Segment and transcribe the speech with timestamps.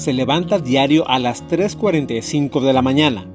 [0.00, 3.26] se levanta diario a las 3.45 de la mañana.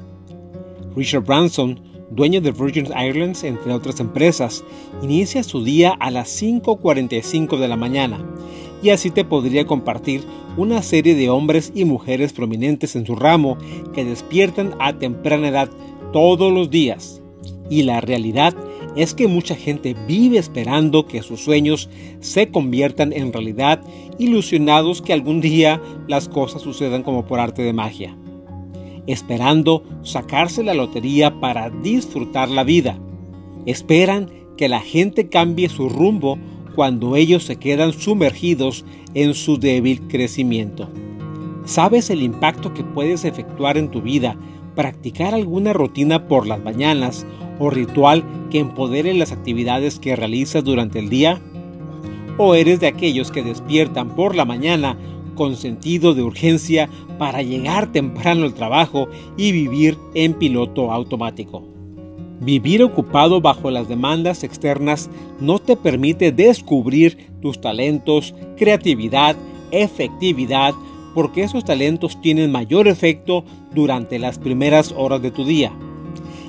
[0.96, 1.80] Richard Branson,
[2.10, 4.64] dueño de Virgin Islands, entre otras empresas,
[5.04, 8.26] inicia su día a las 5.45 de la mañana.
[8.82, 10.24] Y así te podría compartir
[10.58, 13.60] una serie de hombres y mujeres prominentes en su ramo
[13.94, 15.70] que despiertan a temprana edad
[16.13, 17.22] todos los días.
[17.70, 18.55] Y la realidad
[18.96, 21.90] es que mucha gente vive esperando que sus sueños
[22.20, 23.82] se conviertan en realidad,
[24.18, 28.16] ilusionados que algún día las cosas sucedan como por arte de magia,
[29.08, 32.98] esperando sacarse la lotería para disfrutar la vida.
[33.66, 36.38] Esperan que la gente cambie su rumbo
[36.76, 40.90] cuando ellos se quedan sumergidos en su débil crecimiento.
[41.66, 44.38] ¿Sabes el impacto que puedes efectuar en tu vida
[44.76, 47.26] practicar alguna rutina por las mañanas
[47.60, 51.42] o ritual que empodere las actividades que realizas durante el día?
[52.38, 54.98] ¿O eres de aquellos que despiertan por la mañana
[55.36, 61.64] con sentido de urgencia para llegar temprano al trabajo y vivir en piloto automático?
[62.42, 65.09] Vivir ocupado bajo las demandas externas
[65.40, 69.38] no te permite descubrir tus talentos, creatividad,
[69.72, 70.74] efectividad,
[71.14, 75.72] porque esos talentos tienen mayor efecto durante las primeras horas de tu día.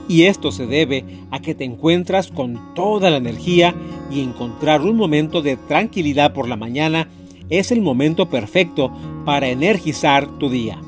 [0.09, 3.75] Y esto se debe a que te encuentras con toda la energía
[4.11, 7.09] y encontrar un momento de tranquilidad por la mañana
[7.51, 8.91] es el momento perfecto
[9.25, 10.81] para energizar tu día.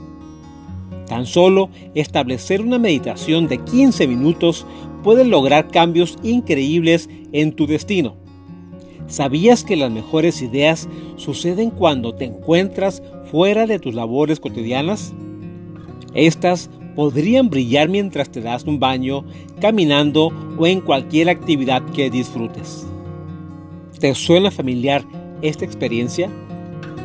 [1.07, 4.67] Tan solo establecer una meditación de 15 minutos
[5.03, 8.17] puede lograr cambios increíbles en tu destino.
[9.07, 10.87] ¿Sabías que las mejores ideas
[11.17, 15.15] suceden cuando te encuentras fuera de tus labores cotidianas?
[16.13, 19.23] Estas podrían brillar mientras te das un baño,
[19.61, 22.89] caminando o en cualquier actividad que disfrutes.
[24.01, 25.05] ¿Te suena familiar
[25.41, 26.29] esta experiencia?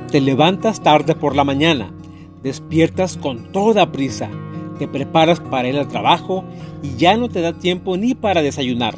[0.09, 1.93] Te levantas tarde por la mañana,
[2.41, 4.31] despiertas con toda prisa,
[4.79, 6.43] te preparas para ir al trabajo
[6.81, 8.95] y ya no te da tiempo ni para desayunar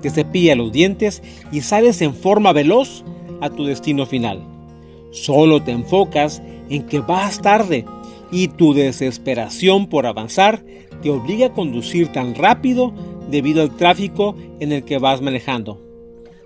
[0.00, 3.04] te cepilla los dientes y sales en forma veloz
[3.40, 4.42] a tu destino final.
[5.10, 7.84] Solo te enfocas en que vas tarde
[8.30, 10.62] y tu desesperación por avanzar
[11.02, 12.92] te obliga a conducir tan rápido
[13.30, 15.80] debido al tráfico en el que vas manejando.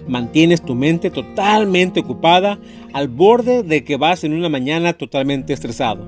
[0.07, 2.59] Mantienes tu mente totalmente ocupada
[2.93, 6.07] al borde de que vas en una mañana totalmente estresado.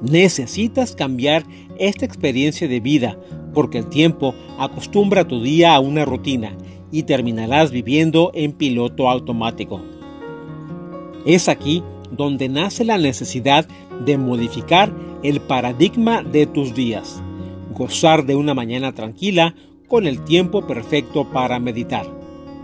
[0.00, 1.44] Necesitas cambiar
[1.78, 3.18] esta experiencia de vida
[3.52, 6.56] porque el tiempo acostumbra tu día a una rutina
[6.90, 9.80] y terminarás viviendo en piloto automático.
[11.26, 13.66] Es aquí donde nace la necesidad
[14.04, 17.22] de modificar el paradigma de tus días,
[17.74, 19.54] gozar de una mañana tranquila
[19.88, 22.06] con el tiempo perfecto para meditar,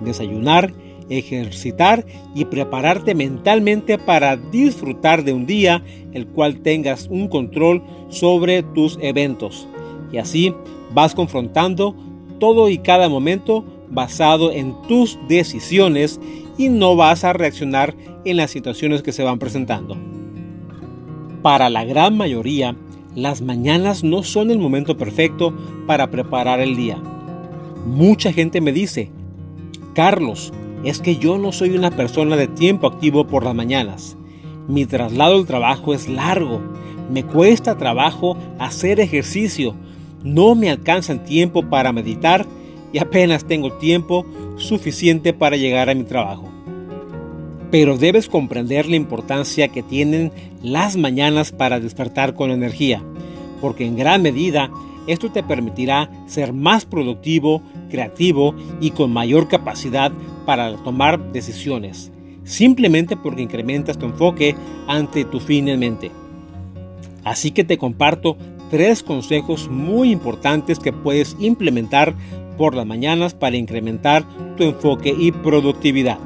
[0.02, 0.72] desayunar,
[1.08, 5.82] ejercitar y prepararte mentalmente para disfrutar de un día
[6.12, 9.68] el cual tengas un control sobre tus eventos.
[10.12, 10.54] Y así
[10.92, 11.94] vas confrontando
[12.38, 16.20] todo y cada momento basado en tus decisiones
[16.58, 17.94] y no vas a reaccionar
[18.24, 19.96] en las situaciones que se van presentando.
[21.42, 22.76] Para la gran mayoría,
[23.14, 25.54] las mañanas no son el momento perfecto
[25.86, 26.98] para preparar el día.
[27.86, 29.10] Mucha gente me dice,
[29.94, 30.52] Carlos,
[30.84, 34.16] es que yo no soy una persona de tiempo activo por las mañanas.
[34.68, 36.60] Mi traslado al trabajo es largo.
[37.10, 39.74] Me cuesta trabajo hacer ejercicio
[40.26, 42.46] no me alcanza el tiempo para meditar
[42.96, 44.24] y apenas tengo tiempo
[44.56, 46.48] suficiente para llegar a mi trabajo.
[47.70, 53.02] Pero debes comprender la importancia que tienen las mañanas para despertar con energía,
[53.60, 54.70] porque en gran medida
[55.06, 57.60] esto te permitirá ser más productivo,
[57.90, 60.10] creativo y con mayor capacidad
[60.46, 62.10] para tomar decisiones,
[62.44, 64.56] simplemente porque incrementas tu enfoque
[64.88, 66.10] ante tu fin en mente.
[67.24, 68.38] Así que te comparto
[68.70, 72.14] tres consejos muy importantes que puedes implementar
[72.56, 74.24] por las mañanas para incrementar
[74.56, 76.18] tu enfoque y productividad.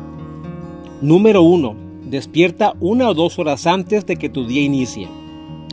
[1.03, 1.75] Número 1.
[2.05, 5.09] Despierta una o dos horas antes de que tu día inicie.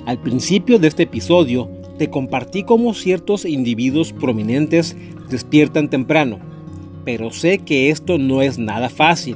[0.05, 4.95] Al principio de este episodio te compartí cómo ciertos individuos prominentes
[5.29, 6.39] despiertan temprano,
[7.03, 9.35] pero sé que esto no es nada fácil.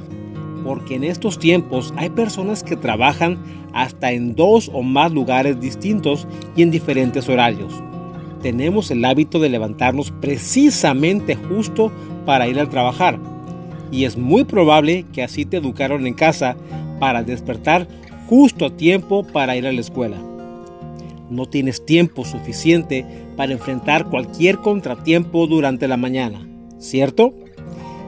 [0.64, 3.36] porque en estos tiempos hay personas que trabajan
[3.72, 6.26] hasta en dos o más lugares distintos
[6.56, 7.82] y en diferentes horarios.
[8.42, 11.92] Tenemos el hábito de levantarnos precisamente justo
[12.26, 13.18] para ir al trabajar
[13.92, 16.56] y es muy probable que así te educaron en casa
[16.98, 17.86] para despertar
[18.26, 20.16] justo a tiempo para ir a la escuela.
[21.30, 23.06] No tienes tiempo suficiente
[23.36, 26.46] para enfrentar cualquier contratiempo durante la mañana,
[26.78, 27.34] ¿cierto?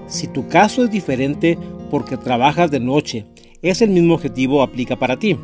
[0.07, 1.59] Si tu caso es diferente
[1.91, 3.27] porque trabajas de noche,
[3.63, 5.37] ese mismo objetivo aplica para ti.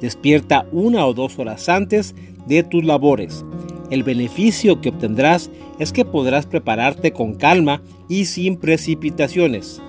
[0.00, 2.14] Despierta una o dos horas antes
[2.46, 3.44] de tus labores.
[3.92, 9.82] El beneficio que obtendrás es que podrás prepararte con calma y sin precipitaciones,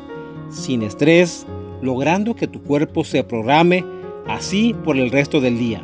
[0.50, 1.48] sin estrés,
[1.82, 3.86] logrando que tu cuerpo se programe
[4.28, 5.82] así por el resto del día.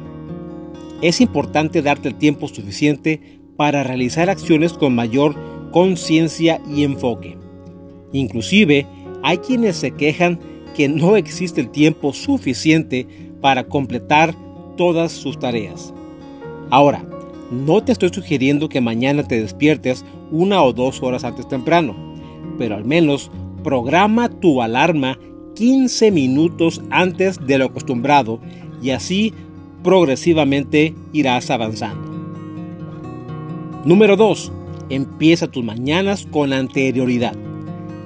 [1.02, 5.38] Es importante darte el tiempo suficiente para realizar acciones con mayor
[5.72, 7.38] conciencia y enfoque.
[8.12, 8.86] Inclusive,
[9.24, 10.42] hay quienes se quejan
[10.76, 13.08] que no existe el tiempo suficiente
[13.40, 14.36] para completar
[14.76, 15.94] todas sus tareas.
[16.70, 17.06] Ahora,
[17.52, 21.96] no te estoy sugiriendo que mañana te despiertes una o dos horas antes temprano,
[22.58, 23.32] pero al menos
[23.64, 25.18] programa tu alarma
[25.56, 28.40] 15 minutos antes de lo acostumbrado
[28.82, 29.34] y así
[29.84, 32.10] progresivamente irás avanzando.
[33.86, 34.52] Número 2.
[34.90, 37.36] Empieza tus mañanas con anterioridad.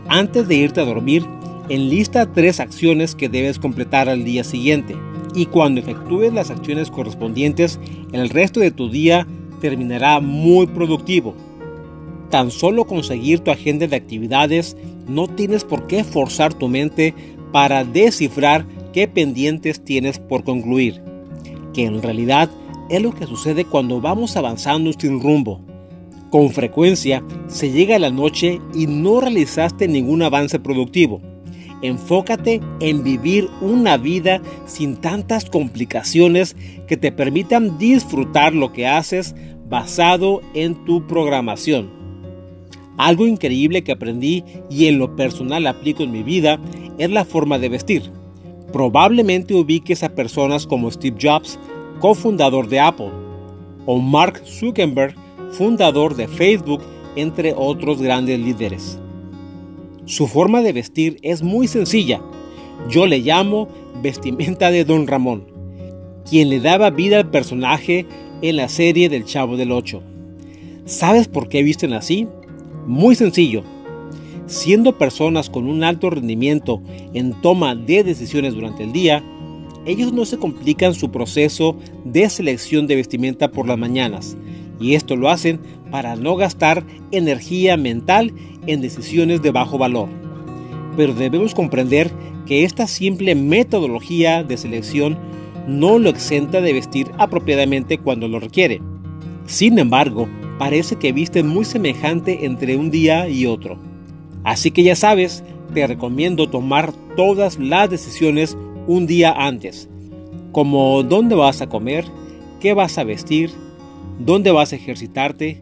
[0.08, 1.26] Antes de irte a dormir,
[1.70, 4.96] enlista tres acciones que debes completar al día siguiente
[5.36, 7.80] y cuando efectúes las acciones correspondientes,
[8.12, 9.28] el resto de tu día
[9.62, 11.34] terminará muy productivo.
[12.30, 14.78] Tan solo conseguir tu agenda de actividades,
[15.08, 17.14] no tienes por qué forzar tu mente
[17.52, 21.02] para descifrar qué pendientes tienes por concluir,
[21.74, 22.50] que en realidad
[22.90, 25.62] es lo que sucede cuando vamos avanzando sin rumbo.
[26.30, 31.22] Con frecuencia se llega a la noche y no realizaste ningún avance productivo
[31.84, 36.56] Enfócate en vivir una vida sin tantas complicaciones
[36.88, 39.36] que te permitan disfrutar lo que haces
[39.70, 41.92] basado en tu programación.
[42.98, 46.60] Algo increíble que aprendí y en lo personal aplico en mi vida
[46.98, 48.12] es la forma de vestir.
[48.72, 51.60] Probablemente ubiques a personas como Steve Jobs,
[52.00, 53.12] cofundador de Apple,
[53.86, 55.16] o Mark Zuckerberg,
[55.52, 56.82] fundador de Facebook,
[57.16, 59.00] entre otros grandes líderes.
[60.06, 62.22] Su forma de vestir es muy sencilla.
[62.90, 63.70] Yo le llamo
[64.02, 65.46] vestimenta de Don Ramón,
[66.30, 68.06] quien le daba vida al personaje
[68.42, 70.04] en la serie del Chavo del Ocho.
[70.86, 72.28] ¿Sabes por qué visten así?
[72.86, 73.64] Muy sencillo.
[74.46, 76.82] Siendo personas con un alto rendimiento
[77.14, 79.24] en toma de decisiones durante el día,
[79.86, 84.36] ellos no se complican su proceso de selección de vestimenta por las mañanas,
[84.80, 85.60] y esto lo hacen
[85.92, 88.34] para no gastar energía mental
[88.68, 90.10] en decisiones de bajo valor.
[90.98, 92.12] Pero debemos comprender
[92.46, 95.18] que esta simple metodología de selección
[95.68, 98.82] no lo exenta de vestir apropiadamente cuando lo requiere.
[99.46, 100.28] Sin embargo,
[100.58, 103.78] parece que visten muy semejante entre un día y otro.
[104.44, 105.44] Así que ya sabes,
[105.74, 109.90] te recomiendo tomar todas las decisiones un día antes,
[110.52, 112.06] como dónde vas a comer,
[112.60, 113.52] qué vas a vestir,
[114.26, 115.62] dónde vas a ejercitarte,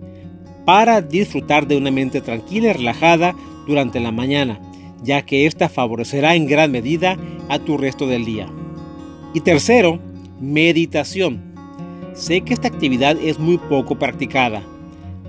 [0.66, 3.36] para disfrutar de una mente tranquila y relajada
[3.68, 4.60] durante la mañana,
[5.04, 7.18] ya que esta favorecerá en gran medida
[7.50, 8.48] a tu resto del día.
[9.34, 10.00] Y tercero,
[10.40, 11.42] meditación.
[12.14, 14.62] Sé que esta actividad es muy poco practicada,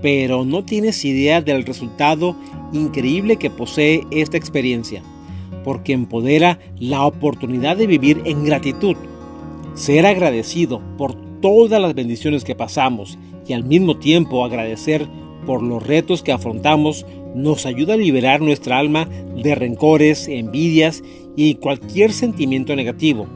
[0.03, 2.37] pero no tienes idea del resultado
[2.73, 5.03] increíble que posee esta experiencia,
[5.65, 8.97] porque empodera la oportunidad de vivir en gratitud,
[9.75, 15.07] ser agradecido por todas las bendiciones que pasamos y al mismo tiempo agradecer
[15.45, 19.07] por los retos que afrontamos nos ayuda a liberar nuestra alma
[19.37, 21.03] de rencores, envidias
[21.37, 23.27] y cualquier sentimiento negativo.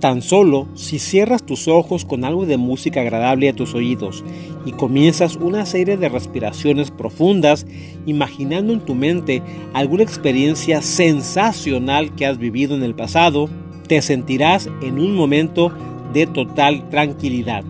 [0.00, 4.22] Tan solo si cierras tus ojos con algo de música agradable a tus oídos
[4.64, 7.66] y comienzas una serie de respiraciones profundas,
[8.06, 9.42] imaginando en tu mente
[9.74, 13.48] alguna experiencia sensacional que has vivido en el pasado,
[13.88, 15.72] te sentirás en un momento
[16.12, 17.64] de total tranquilidad.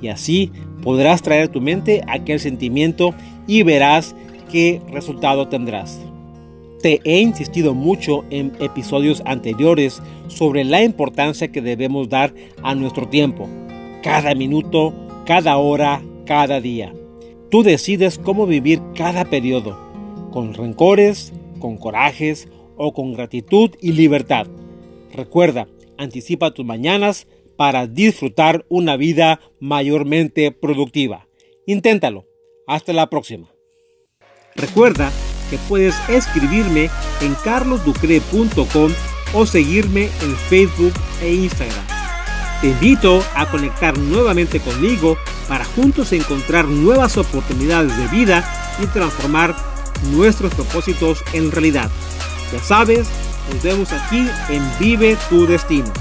[0.00, 0.50] Y así
[0.82, 3.14] podrás traer a tu mente aquel sentimiento
[3.46, 4.14] y verás
[4.50, 6.00] qué resultado tendrás.
[6.82, 13.08] Te he insistido mucho en episodios anteriores sobre la importancia que debemos dar a nuestro
[13.08, 13.48] tiempo,
[14.02, 14.92] cada minuto,
[15.24, 16.92] cada hora, cada día.
[17.50, 19.78] Tú decides cómo vivir cada periodo,
[20.30, 24.46] con rencores, con corajes o con gratitud y libertad.
[25.14, 27.26] Recuerda, anticipa tus mañanas
[27.56, 31.26] para disfrutar una vida mayormente productiva.
[31.66, 32.26] Inténtalo.
[32.66, 33.50] Hasta la próxima.
[34.56, 35.12] Recuerda
[35.50, 36.88] que puedes escribirme
[37.20, 38.92] en carlosducre.com
[39.34, 41.84] o seguirme en Facebook e Instagram.
[42.60, 45.18] Te invito a conectar nuevamente conmigo
[45.48, 48.44] para juntos encontrar nuevas oportunidades de vida
[48.82, 49.54] y transformar
[50.12, 51.90] nuestros propósitos en realidad.
[52.52, 53.08] Ya sabes,
[53.52, 55.92] nos vemos aquí en Vive tu Destino.